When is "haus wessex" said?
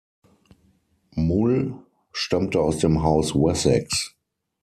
3.03-4.15